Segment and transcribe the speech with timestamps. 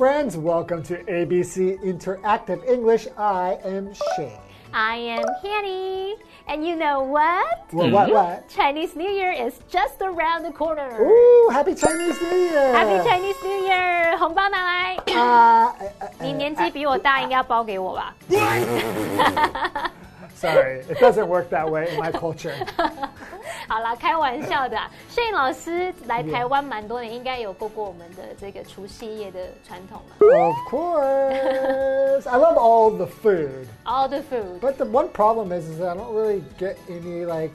[0.00, 0.38] friends.
[0.38, 3.06] Welcome to ABC Interactive English.
[3.18, 4.40] I am Shane.
[4.72, 6.16] I am Hanny.
[6.48, 7.68] And you know what?
[7.72, 8.48] Well, what, what?
[8.48, 10.96] Chinese New Year is just around the corner.
[10.98, 12.72] Ooh, Happy Chinese New Year!
[12.72, 14.16] Happy Chinese New Year！
[14.16, 14.96] 红包拿来。
[15.14, 15.74] 啊、
[16.20, 18.14] 你年纪比我大，应该要包给我吧？
[20.41, 22.55] Sorry, it doesn't work that way in my culture.
[23.67, 24.89] 好啦，开玩笑的、啊。
[25.09, 30.15] Shane 老师来台湾蛮多年，应该有过过我们的这个除夕夜的传统了。
[30.19, 33.67] Of course, I love all the food.
[33.85, 34.59] All the food.
[34.59, 37.53] But the one problem is, is that I don't really get any like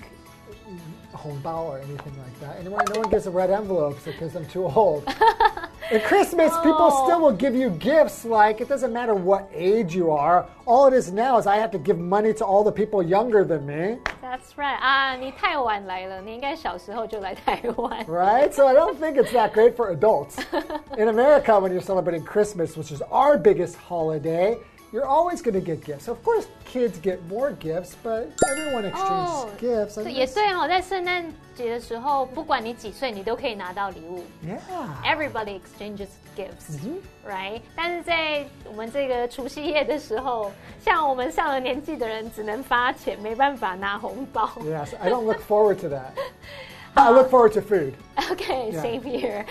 [1.13, 2.61] hongbao or anything like that.
[2.61, 5.05] Anyone, no one gets a red envelope because I'm too old.
[5.92, 7.04] At Christmas, people Oh.
[7.06, 8.24] still will give you gifts.
[8.24, 10.46] Like it doesn't matter what age you are.
[10.66, 13.44] All it is now is I have to give money to all the people younger
[13.44, 18.06] than me, That's right 啊，你太晚来了，你应该小时候就来台湾。
[18.06, 18.54] right?
[18.54, 20.38] So I don't think it's that great for adults.
[20.98, 24.58] In America, when you're celebrating Christmas, which is our biggest holiday.
[24.96, 26.10] You're always going to get gifts.
[26.10, 29.98] Of course, kids get more gifts, but everyone exchanges Oh, gifts.
[29.98, 31.24] I 对 think 也 that's- 对哦，在圣诞
[31.56, 34.26] 节的时候，不管你几岁，你都可以拿到礼物。
[34.46, 34.60] Yeah.
[35.06, 37.00] Everybody exchanges gifts, Mhm.
[37.26, 37.62] right？
[37.74, 40.52] 但是在我们这个除夕夜的时候，
[40.84, 44.50] 像我们上了年纪的人，只能发钱，没办法拿红包。
[44.60, 46.12] Yes, I don't look forward to that.
[46.96, 47.94] I look forward to food.
[48.30, 48.82] OK, Yeah.
[48.82, 49.46] same here.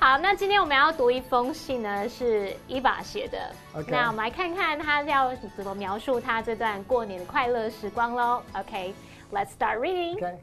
[0.00, 3.50] 好，那今天我们要读一封信呢，是伊娃写的。
[3.74, 8.42] OK 那我们来看看他要怎么描述他这段过年的快乐时光喽。
[8.54, 8.94] OK,
[9.32, 10.16] let's start reading.
[10.16, 10.38] Okay.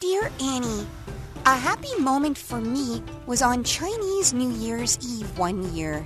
[0.00, 0.86] Dear Annie,
[1.44, 6.04] a happy moment for me was on Chinese New Year's Eve one year.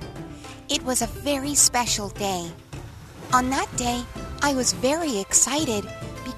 [0.68, 2.50] It was a very special day.
[3.32, 4.02] On that day,
[4.42, 5.84] I was very excited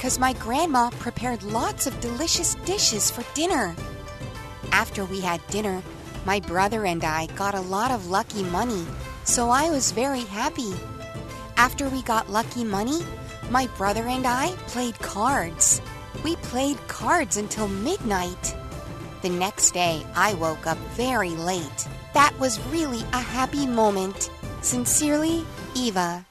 [0.01, 3.75] because my grandma prepared lots of delicious dishes for dinner.
[4.71, 5.83] After we had dinner,
[6.25, 8.83] my brother and I got a lot of lucky money,
[9.25, 10.73] so I was very happy.
[11.55, 13.01] After we got lucky money,
[13.51, 15.83] my brother and I played cards.
[16.23, 18.55] We played cards until midnight.
[19.21, 21.87] The next day, I woke up very late.
[22.15, 24.31] That was really a happy moment.
[24.61, 25.45] Sincerely,
[25.75, 26.25] Eva.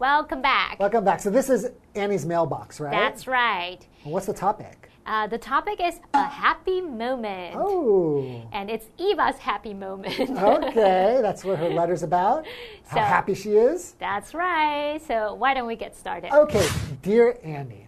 [0.00, 0.78] Welcome back.
[0.78, 1.20] Welcome back.
[1.20, 2.92] So this is Annie's mailbox, right?
[2.92, 3.78] That's right.
[4.04, 4.90] And What's the topic?
[5.06, 7.54] Uh, the topic is a happy moment.
[7.56, 8.42] Oh.
[8.52, 10.18] And it's Eva's happy moment.
[10.28, 12.44] Okay, that's what her letter's about.
[12.88, 13.94] How So- happy she is.
[13.98, 15.00] That's right.
[15.06, 16.30] So why don't we get started?
[16.32, 16.66] Okay,
[17.02, 17.86] dear Annie,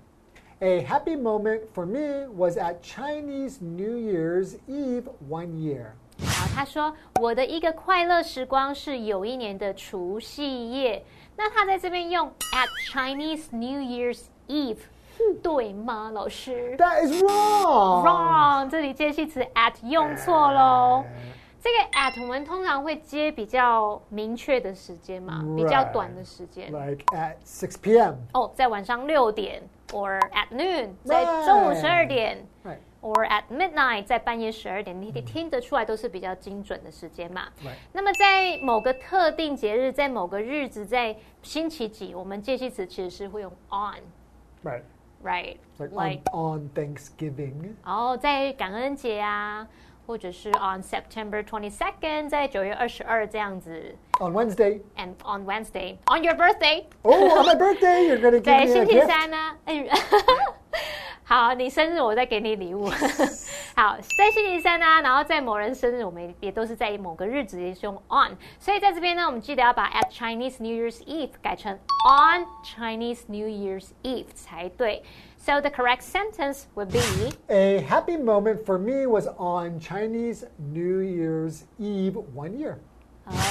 [0.62, 5.92] a happy moment for me was at Chinese New Year's Eve one year.
[6.24, 11.04] 好，他说我的一个快乐时光是有一年的除夕夜。
[11.35, 14.77] 那他在这边用 at Chinese New Year's Eve，
[15.41, 21.03] 对吗，老师 That is wrong.？Wrong，这里介系词 at 用错喽。
[21.61, 26.71] 这个 at 我们通常会接比较明确的时间嘛，比较短的时间。
[26.71, 28.15] Like at six p.m.
[28.33, 32.45] 哦，在晚上六点，or at noon，在中午十二点。
[32.65, 32.79] Right.
[33.03, 37.49] Or at midnight，在半夜十二点，你听得出来都是比较精准的时间嘛。
[37.61, 37.75] Right.
[37.91, 44.81] 那么在某个特定节日，在某个日子，在星期几，我们介系词其实是会用 Right.
[45.21, 47.75] on，right？It's like, on, on Thanksgiving.
[47.85, 49.67] 然后在感恩节啊，
[50.07, 58.31] 或者是 on September twenty second，在九月二十二这样子 On Wednesday.，and on Wednesday，on your birthday，Oh, on my birthday, you're going
[58.31, 59.05] to 在 give me a 星期?
[59.05, 59.85] 三呢，哎，
[61.24, 62.88] 好，你生日我再给你礼物。
[63.74, 75.02] 好，在星期三呢、然后在某人生日，我们也都是在某个日子也是用 on，所以在这边呢，我们记得要把 at Chinese New Year's Eve 改成 on Chinese New Year's Eve 才对。
[75.36, 76.98] So the correct sentence would be
[77.48, 82.78] A happy moment for me was on Chinese New Year's Eve one year.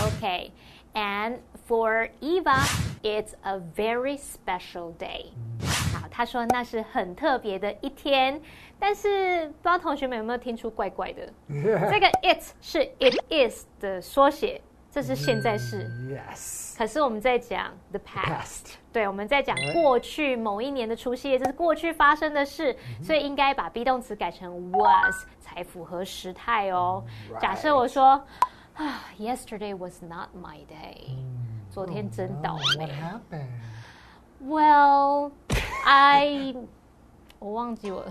[0.04, 0.52] okay.
[0.94, 1.38] And
[1.68, 2.58] for Eva,
[3.04, 5.32] it's a very special day.
[6.03, 8.41] 好，他说那是很特别的一天，
[8.79, 11.33] 但是不知道同学们有没有听出怪怪的？
[11.49, 14.61] 这个 it 是 it is 的缩写，
[14.91, 15.89] 这是现在式。
[16.11, 16.77] Yes.
[16.77, 27.05] 可是我们在讲 the past，, 对，我们在讲过去某一年的除夕夜，这是过去发生的事，所以应该把 be 动词改成 was 才符合时态哦。
[27.41, 28.21] 假设我说
[28.75, 31.15] 啊，Yesterday was not my day，、
[31.71, 32.87] 昨天真倒 Oh, 霉。
[32.87, 33.47] what happened?
[34.45, 35.31] Well,
[35.86, 36.54] I
[37.40, 38.04] 我忘记我，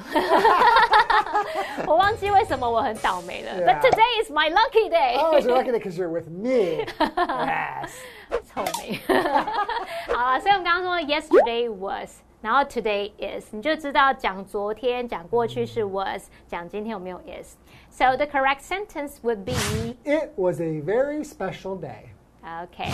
[1.84, 3.52] 我忘记为什么我很倒霉了。
[3.66, 3.90] But Yeah.
[3.90, 5.16] today is my lucky day.
[5.18, 6.86] Oh, you're lucky because you're with me.
[6.96, 7.90] Yes.
[8.46, 9.00] 臭美。
[10.14, 21.24] 好了，所以我们刚刚说 yesterday was，然后 today is，你就知道讲昨天、讲过去是 was，讲今天有没有 is。So the correct sentence would be It was a very
[21.24, 22.10] special day.
[22.44, 22.92] okay.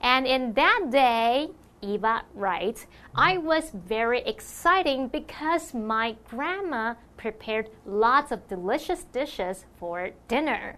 [0.00, 1.50] And in that day,
[1.80, 10.12] Eva writes, I was very exciting because my grandma prepared lots of delicious dishes for
[10.28, 10.76] dinner.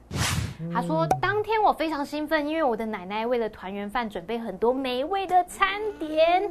[0.72, 6.50] 他说：“当天我非常兴奋，因为我的奶奶为了团圆饭准备很多美味的餐点。”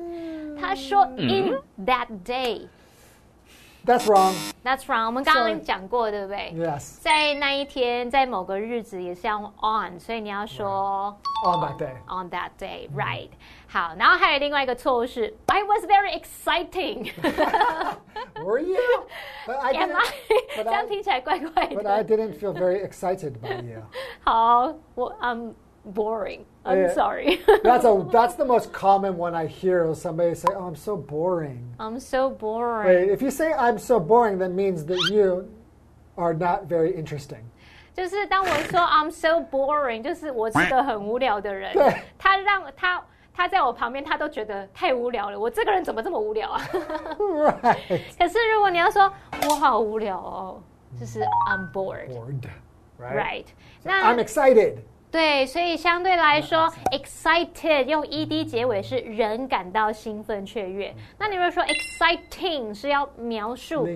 [0.57, 2.67] 他说：“In that day,
[3.85, 4.33] That's wrong.
[4.65, 6.53] that's wrong。”我们刚刚 Sorry 讲过，对不对？
[6.53, 6.99] Yes.
[6.99, 11.95] 在那一天，在某个日子也是要用 on，所以你要说 On that day.
[12.09, 13.29] on that day, right？
[13.69, 17.11] 好，然后还有另外一个错误是 I was very exciting。
[18.43, 18.77] Were you?
[19.45, 19.95] But I Am didn't.
[19.95, 20.03] I？
[20.57, 22.17] but 这样 I- 听起来怪怪 But I 的。
[22.17, 23.81] didn't feel very excited by you.
[24.25, 25.53] 好，我 I'm
[25.85, 26.45] boring.
[26.65, 26.93] I'm Yeah.
[26.93, 27.39] sorry.
[27.63, 29.85] That's a that's the most common one I hear.
[29.89, 32.87] is Somebody say, "Oh, I'm so boring." I'm so boring.
[32.87, 35.47] Wait, if you say I'm so boring, that means that you
[36.17, 37.43] are not very interesting.
[37.93, 41.95] 就是当我说 I'm so boring，就是我是个很无聊的人对。
[42.17, 43.01] 他让他
[43.33, 45.39] 他在我旁边，他都觉得太无聊了。
[45.39, 46.61] 我这个人怎么这么无聊啊？
[47.17, 48.01] right.
[48.19, 49.11] 可是如果你要说
[49.49, 50.61] 我好无聊哦，
[50.99, 52.09] 就是 I'm bored。
[52.09, 52.41] Bored.
[52.99, 53.15] Right.
[53.15, 53.45] Right，
[53.83, 54.79] 那 I'm excited.
[55.12, 60.92] 对，所以相对来说，excited 用 ed 结尾是人感到兴奋雀跃。
[61.18, 63.86] 那你如果说 exciting 是要描述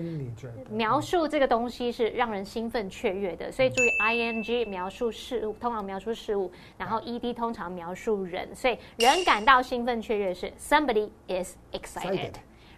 [0.69, 12.33] 描述这个东西是让人兴奋雀跃的，所以注意 ing 描述事物，通常描述事物，然后 ed 通常描述人，所以人感到兴奋雀跃是 somebody is excited。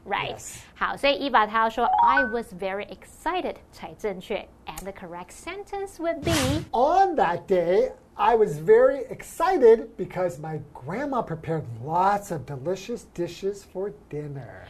[0.05, 0.39] Right，、
[0.75, 6.31] 好，所以 Eva 她要说 I was very excited 才正确，and the correct sentence would be
[6.71, 13.63] On that day, I was very excited because my grandma prepared lots of delicious dishes
[13.63, 14.65] for dinner.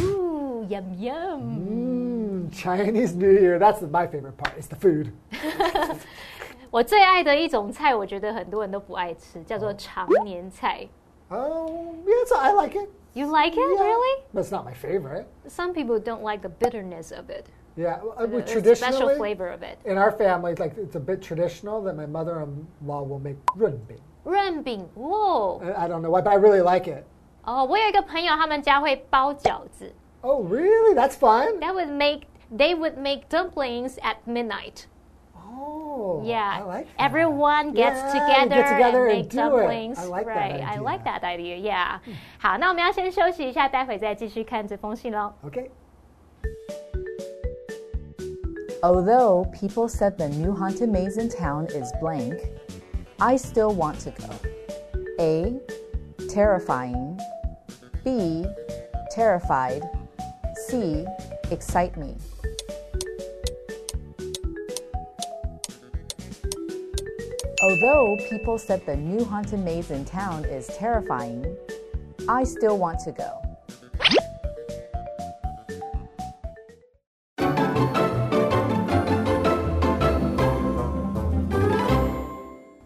[0.00, 1.40] Ooh, yum yum.
[1.68, 4.54] Mmm, Chinese New Year, that's my favorite part.
[4.56, 5.12] It's the food.
[6.70, 10.86] 我最爱的一种菜，我觉得很多人都不爱吃，叫做长年菜。
[11.30, 12.88] Oh, yeah, so I like it.
[13.17, 14.23] You like it, Yeah, really?
[14.33, 15.27] But it's not my favorite.
[15.47, 17.45] Some people don't like the bitterness of it,
[17.75, 19.77] Yeah, uh, we the special traditionally flavor of it.
[19.85, 24.01] in our family, like it's a bit traditional that my mother-in-law will make runbing.
[24.25, 25.59] 润饼，哇！
[25.63, 27.03] I I don't know why, but I really like it.
[27.45, 29.91] 哦，我有一个朋友，他们家会包饺子。
[30.21, 30.95] Oh, really?
[30.95, 31.59] That's fun.
[31.59, 34.85] That would make they would make dumplings at midnight.
[35.57, 37.03] Oh, Yeah, I like that.
[37.03, 39.41] everyone gets Yeah, together, get together and and make do it.
[39.41, 39.99] dumplings.
[39.99, 40.83] I like that right, I idea.
[40.83, 41.57] like that idea.
[41.57, 41.99] Yeah.
[42.39, 45.33] 好，那我们要先休息一下，待会再继续看这封信喽。
[45.45, 45.69] Okay.
[48.81, 52.35] Although people said the new haunted maze in town is blank,
[53.19, 54.27] I still want to go.
[55.19, 55.53] A.
[56.27, 57.17] Terrifying.
[58.03, 58.45] B.
[59.15, 59.83] Terrified.
[60.67, 61.05] C.
[61.49, 62.15] Excite me.
[67.60, 71.56] Although people said the new haunted maze in town is terrifying,
[72.28, 73.42] I still want to go.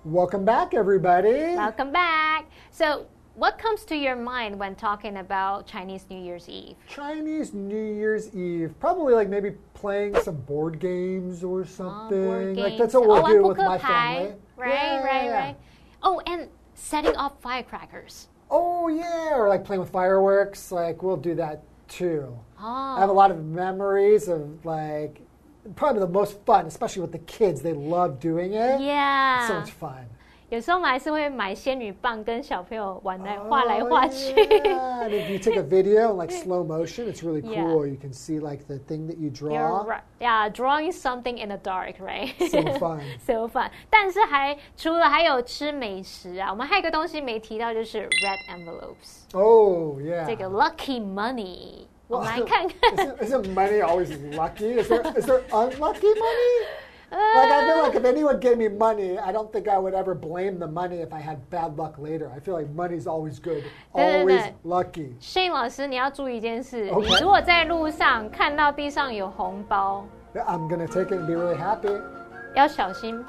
[0.04, 1.54] Welcome back, everybody.
[1.56, 2.46] Welcome back.
[2.70, 6.76] So, what comes to your mind when talking about Chinese New Year's Eve?
[6.88, 8.74] Chinese New Year's Eve.
[8.80, 12.24] Probably like maybe playing some board games or Uh, something.
[12.24, 14.14] board Like that's what we'll oh, do with my pie.
[14.16, 14.34] family.
[14.56, 15.38] Right, Yeah, right, yeah.
[15.38, 15.56] right.
[16.02, 18.28] Oh, and setting off firecrackers.
[18.50, 20.70] Oh yeah, or like playing with fireworks.
[20.72, 22.36] Like we'll do that too.
[22.60, 22.96] Oh.
[22.96, 23.16] I have a ah.
[23.16, 25.20] lot of memories of like
[25.76, 27.62] probably the most fun, especially with the kids.
[27.62, 28.80] They love doing it.
[28.80, 29.48] Yeah.
[29.48, 30.06] So much fun.
[30.51, 34.33] 有时候我们还是会买仙女棒跟小朋友玩来画来画去。
[34.33, 35.03] Oh, yeah.
[35.03, 37.65] And if you take a video in like slow motion, it's really Yeah.
[37.65, 37.85] cool.
[37.85, 39.83] You can see like the thing that you You're draw.
[39.85, 40.03] right.
[40.21, 42.33] Yeah, drawing something in the dark, right?
[42.49, 43.01] So fun.
[43.25, 43.69] so fun.
[43.89, 50.25] 但是还除了还有吃美食啊，我们还有一个东西没提到，就是 red envelopes， Oh yeah.
[50.25, 51.87] 这个 lucky money。
[52.07, 52.95] 我 Well, 们来看看。
[52.95, 54.81] isn't, isn't money always lucky?
[54.81, 56.67] Is there is there unlucky money?
[57.11, 60.13] Like I feel like if anyone gave me money, I don't think I would ever
[60.13, 62.29] blame the money if I had bad luck later.
[62.35, 64.53] I feel like money's always good, 对，对， always 对。
[64.65, 65.13] lucky.
[65.21, 71.97] 摄影老师，你要注意一件事 OK 你如果在路上看到地上有红包， Yeah, I'm gonna take it and be really happy.
[72.55, 73.23] 要小心，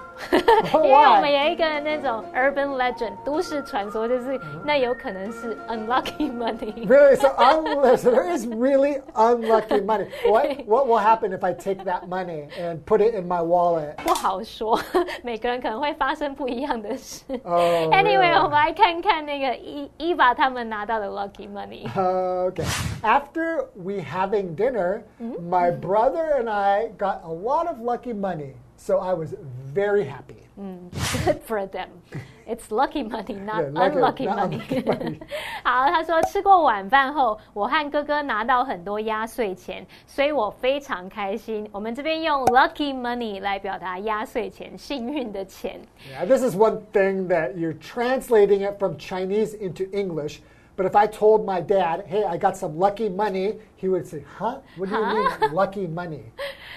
[0.73, 6.87] 因为我们有一个那种 urban legend 都市传说，就是那有可能是 unlucky money。
[6.87, 7.16] Really?
[7.16, 10.07] So, unless there is really unlucky money.
[10.26, 13.97] What what will happen if I take that money and put it in my wallet?
[13.97, 14.80] 不好说，
[15.23, 17.25] 每个人可能会发生不一样的事。
[17.45, 18.42] 哦 anyway， really？
[18.42, 21.87] 我们来看看那个伊伊娃他们拿到的 lucky money。
[21.92, 22.64] Okay.
[23.02, 28.54] After we having dinner, my brother and I got a lot of lucky money.
[28.83, 29.35] So I was
[29.75, 30.45] very happy.
[31.25, 31.88] Good for them.
[32.47, 34.61] It's lucky money, not Yeah, lucky- unlucky not money.
[34.71, 35.21] unlucky money.
[35.62, 41.68] 好，他说吃过晚饭后，我和哥哥拿到很多压岁钱，所以我非常开心。
[41.73, 45.80] 我们这边用 lucky money 来表达压岁钱，幸运的钱。
[46.11, 50.38] Yeah, this is one thing that you're translating it from Chinese into English.
[50.75, 54.24] But if I told my dad, hey, I got some lucky money, he would say,
[54.38, 54.58] huh?
[54.75, 56.24] What do you mean, lucky money?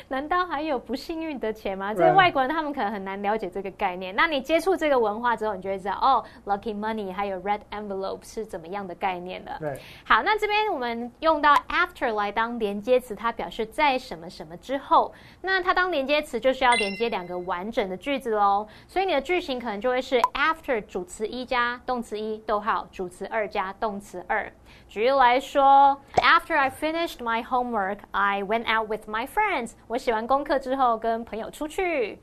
[0.09, 1.93] 难道还有不幸运的钱吗？
[1.93, 4.15] 这些外国人他们可能很难了解这个概念。
[4.15, 9.59] 那你接触这个文化之后，你就会知道哦，lucky money 还有 red envelope 是怎么样的概念了。
[9.61, 9.79] Right.
[10.05, 15.13] 好，那这边我们用到 after 来当连接词，它表示在什么什么之后。
[15.41, 18.69] 那它当连接词就是要连接两个完整的句子喽。
[18.87, 24.52] 所以你的句型可能就会是 after 主词一加动词一，逗号主词二加动词二。
[24.88, 29.72] 举例来说，After I finished my homework, I went out with my friends。
[29.88, 32.20] 我写完功课之后跟朋友出去。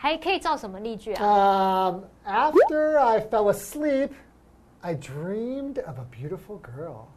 [0.00, 1.90] 还可以造什么例句啊？
[1.90, 4.10] Um, after I fell asleep,
[4.80, 7.08] I dreamed of a beautiful girl.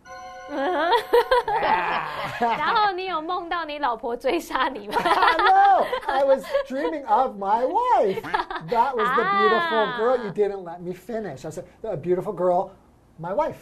[2.39, 4.95] 然后你有梦到你老婆追杀你吗？
[4.97, 8.23] no, I was dreaming of my wife.
[8.69, 10.17] That was the beautiful girl.
[10.17, 11.45] You didn't let me finish.
[11.45, 12.71] I said, a beautiful girl,
[13.19, 13.55] my wife.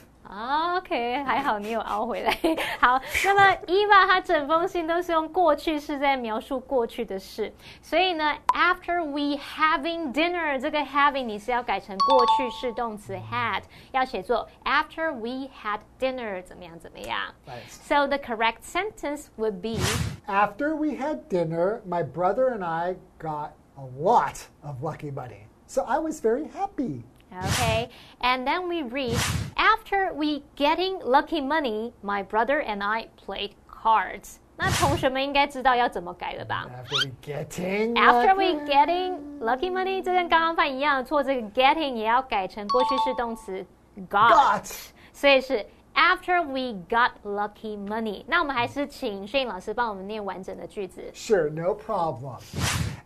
[0.77, 2.31] OK，还好你有熬回来。
[2.79, 7.51] 好，那么伊娃她整封信都是用过去式在描述过去的事，
[7.81, 17.33] 所以呢，after we having dinner 这个 having 你是要改成过去式动词 had，要写作 after we had dinner 怎么样怎么样。
[17.47, 17.67] Right.
[17.67, 19.79] So the correct sentence would be
[20.27, 25.47] After we had dinner, my brother and I got a lot of lucky money.
[25.65, 27.03] So I was very happy.
[27.33, 27.89] Okay,
[28.21, 29.15] and then we read
[29.55, 34.37] After we getting lucky money, my brother and I played cards.
[34.57, 43.65] 那同学们应该知道要怎么改了吧 After we getting After we lucky- getting lucky money，这跟刚刚犯一样，错这个 getting 也要改成过去式动词
[44.09, 51.10] got， got 所以是 after we got lucky money，那我们还是请 Shane 老师帮我们念完整的句子。
[51.14, 52.38] Sure, no problem.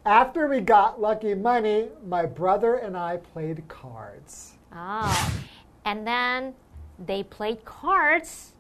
[0.05, 4.53] After we got lucky money, my brother and I played cards.
[4.73, 5.11] Oh,
[5.85, 6.55] and then
[6.99, 8.53] they played cards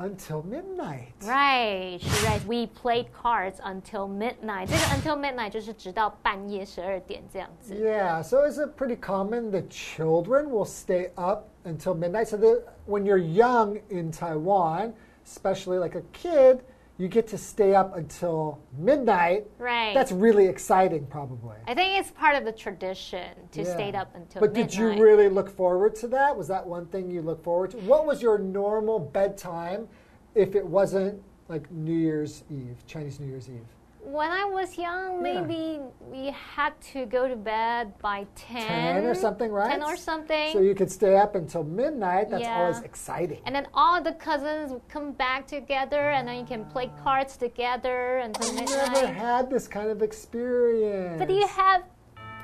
[0.00, 1.12] until midnight.
[1.24, 2.44] Right, she writes.
[2.46, 4.68] We played cards until midnight.
[4.68, 7.74] 这个 until midnight 就是直到半夜十二点这样子。
[7.74, 12.28] Yeah, so is it pretty common that children will stay up until midnight?
[12.28, 14.94] So that when you're young in Taiwan,
[15.26, 16.60] especially like a kid,
[16.97, 19.45] you get to stay up until midnight.
[19.57, 19.93] Right.
[19.93, 21.57] That's really exciting, probably.
[21.67, 23.73] I think it's part of the tradition to Yeah.
[23.73, 24.69] stay up until But midnight.
[24.71, 26.37] did you really look forward to that?
[26.37, 27.77] Was that one thing you look forward to?
[27.79, 29.89] What was your normal bedtime
[30.35, 33.74] if it wasn't like New Year's Eve, Chinese New Year's Eve?
[34.05, 35.41] When I was young, Yeah.
[35.41, 38.67] maybe we had to go to bed by 10,
[39.01, 39.71] 10 or something, right?
[39.71, 40.53] 10 or something.
[40.53, 42.29] So you could stay up until midnight.
[42.29, 42.59] That's Yeah.
[42.59, 43.41] always exciting.
[43.45, 47.35] and then all the cousins would come back together, and then you can play cards
[47.35, 49.15] together until Never midnight.
[49.15, 51.17] had this kind of experience.
[51.19, 51.81] But you have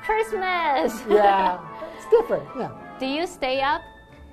[0.03, 1.03] Christmas.
[1.09, 1.59] yeah,
[1.95, 2.43] it's different.
[2.57, 2.71] Yeah.
[2.99, 3.81] Do you stay up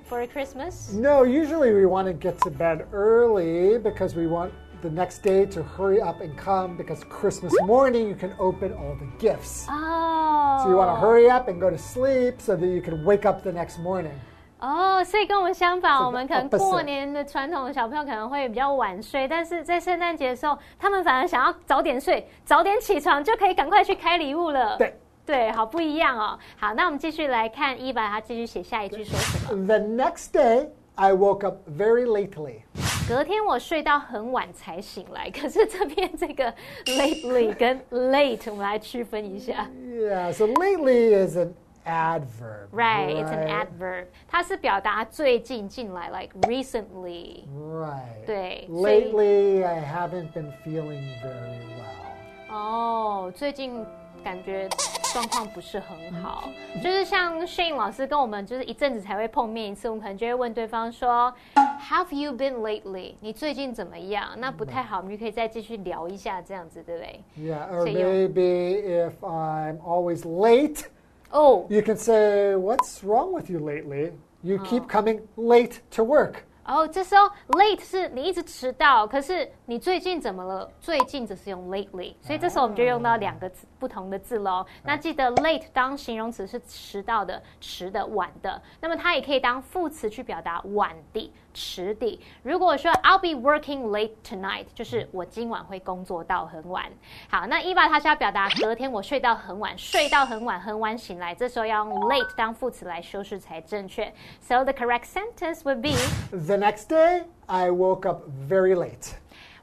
[0.05, 0.91] for Christmas?
[0.93, 4.51] No, usually we want to get to bed early because we want
[4.82, 8.96] the next day to hurry up and come because Christmas morning you can open all
[8.96, 9.66] the gifts.
[9.68, 10.62] Oh.
[10.62, 13.24] So you want to hurry up and go to sleep so that you can wake
[13.26, 14.12] up the next morning.
[14.60, 24.78] 哦，所以跟我们相反，这个我们可能 opposite 过年的传统的小朋友可能会比较晚睡，但是在圣诞节的时候，他们反而想要早点睡，早点起床，就可以赶快去开礼物了。
[24.78, 24.94] 对
[25.26, 26.38] 对，好不一样哦。
[26.56, 29.66] 好，那我们继续来看伊娃，她继续写下一句说什么？
[29.66, 32.62] The next day, I woke up very lately.
[33.09, 36.53] 隔天我睡到很晚才醒来，可是这边这个
[36.85, 39.67] lately 跟 late 我们来区分一下。
[39.81, 42.69] Yeah, so lately is an adverb.
[42.71, 47.45] Right, it's an adverb，它是表达最近进来，like recently。
[47.57, 48.25] Right.
[48.27, 52.53] 对，Lately, I haven't been feeling very well.
[52.53, 53.83] 哦，最近
[54.23, 54.69] 感觉
[55.13, 56.49] 状况不是很好。
[56.83, 63.15] 就是像 Shane 老师跟我们就是一阵子才会碰面一次，我们可能就会问对方说，Have you been lately？
[63.19, 64.29] 你最近怎么样？
[64.37, 70.85] 那不太好，我们就可以再继续聊一下这样子，对不对？？Yeah, or maybe if I'm always late,
[71.31, 74.11] oh, you can say, What's wrong with you lately?
[74.41, 74.87] You keep Oh.
[74.87, 76.43] coming late to work.
[76.69, 80.71] 哦，这时候 late 是你一直迟到，可是你最近怎么了？
[80.79, 84.63] 最近只是用 lately，所以这时候我们就用到两个字不同的字喽。
[84.83, 92.19] 那记得 late 当形容词是迟到的、迟的、晚的，那么它也可以当副词去表达晚的、迟的。
[92.43, 96.85] 如果说 I'll be working late tonight，就是我今晚会工作到很晚。
[97.31, 104.13] 好，那 Eva 她是要表达隔天我睡到很晚，睡到很晚，很晚醒来，这时候要用 late 当副词来修饰才正确。
[104.39, 105.97] So the correct sentence would be.
[106.29, 109.16] The next day, I woke up very late.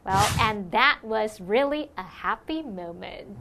[0.05, 3.37] Well, and that was really a happy moment.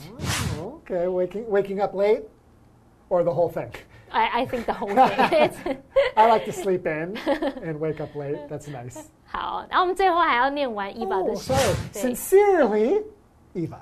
[0.58, 2.22] Okay, waking, waking up late
[3.08, 3.72] or the whole thing?
[4.12, 5.32] I, I think the whole thing.
[5.32, 5.76] It's-
[6.16, 7.16] I like to sleep in
[7.62, 8.48] and wake up late.
[8.48, 9.08] That's nice.
[9.26, 11.76] 好，然后我们最后还要念完伊娃 Oh, 的诗 sorry.
[11.92, 13.02] 对 Sincerely,
[13.54, 13.78] Eva.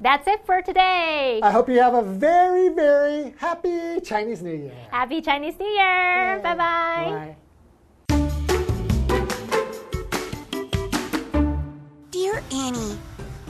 [0.00, 1.40] That's it for today.
[1.42, 4.72] I hope you have a very, very happy Chinese New Year.
[4.90, 6.38] Happy Chinese New Year.
[6.42, 6.56] Bye bye.
[7.10, 7.36] Bye.
[12.59, 12.99] Annie,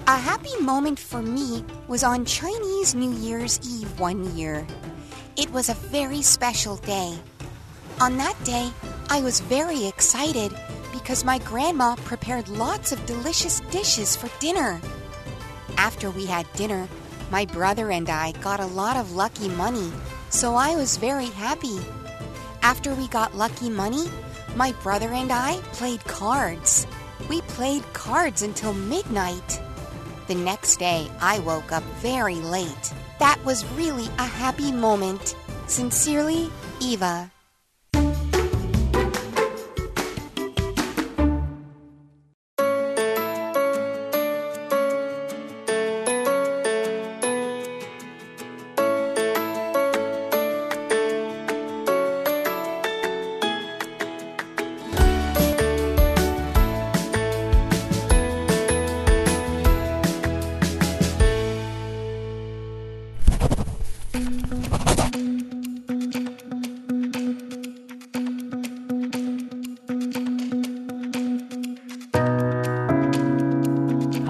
[0.06, 4.68] a happy moment for me was on Chinese New Year's Eve one year.
[5.36, 7.18] It was a very special day.
[8.00, 8.70] On that day,
[9.10, 10.56] I was very excited
[10.94, 14.80] because my grandma prepared lots of delicious dishes for dinner.
[15.78, 16.88] After we had dinner,
[17.32, 19.92] my brother and I got a lot of lucky money,
[20.30, 21.80] so I was very happy.
[22.62, 24.06] After we got lucky money,
[24.56, 26.86] my brother and I played cards.
[27.30, 29.62] We played cards until midnight.
[30.28, 32.94] The next day, I woke up very late.
[33.20, 35.36] That was really a happy moment.
[35.68, 36.50] Sincerely,
[36.82, 37.32] Eva.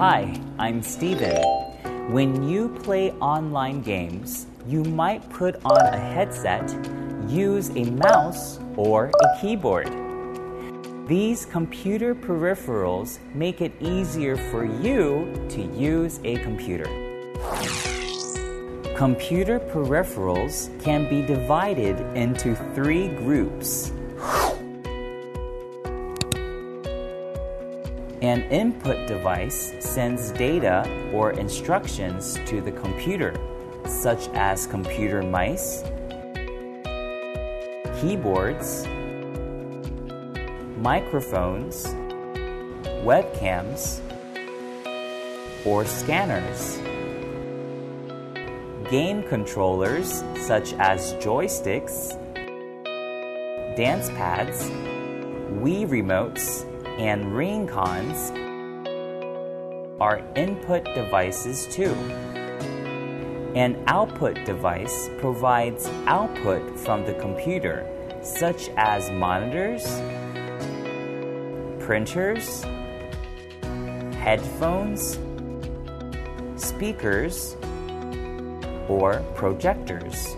[0.00, 1.42] Hi, I'm Steven.
[2.10, 6.74] When you play online games, you might put on a headset,
[7.28, 9.92] use a mouse, or a keyboard.
[11.06, 16.88] These computer peripherals make it easier for you to use a computer.
[18.96, 23.92] Computer peripherals can be divided into three groups.
[28.22, 33.34] An input device sends data or instructions to the computer,
[33.86, 35.82] such as computer mice,
[37.98, 38.86] keyboards,
[40.76, 41.86] microphones,
[43.08, 44.00] webcams,
[45.64, 46.76] or scanners.
[48.90, 52.18] Game controllers, such as joysticks,
[53.78, 54.68] dance pads,
[55.62, 58.32] Wii remotes, and Ring-Cons
[60.00, 61.94] are input devices too.
[63.54, 67.86] An output device provides output from the computer,
[68.22, 69.84] such as monitors,
[71.84, 72.62] printers,
[74.14, 75.18] headphones,
[76.56, 77.56] speakers,
[78.88, 80.36] or projectors.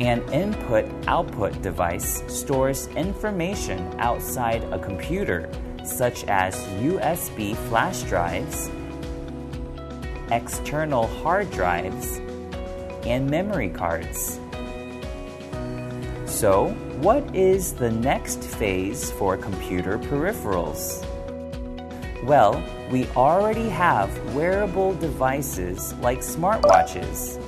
[0.00, 5.50] An input output device stores information outside a computer,
[5.84, 8.70] such as USB flash drives,
[10.32, 12.16] external hard drives,
[13.04, 14.40] and memory cards.
[16.24, 16.70] So,
[17.02, 21.04] what is the next phase for computer peripherals?
[22.24, 27.38] Well, we already have wearable devices like smartwatches.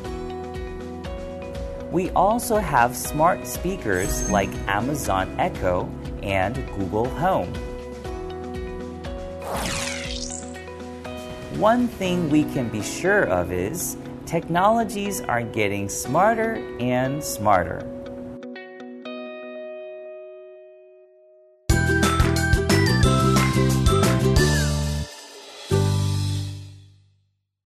[1.92, 7.52] We also have smart speakers like Amazon Echo and Google Home.
[11.60, 17.86] One thing we can be sure of is technologies are getting smarter and smarter.